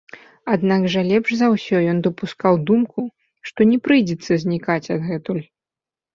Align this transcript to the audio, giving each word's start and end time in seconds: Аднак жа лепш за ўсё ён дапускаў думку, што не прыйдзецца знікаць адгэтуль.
Аднак 0.53 0.85
жа 0.93 1.03
лепш 1.09 1.29
за 1.41 1.49
ўсё 1.55 1.81
ён 1.91 1.97
дапускаў 2.07 2.57
думку, 2.71 2.99
што 3.51 3.69
не 3.75 3.79
прыйдзецца 3.91 4.41
знікаць 4.47 4.85
адгэтуль. 4.99 5.45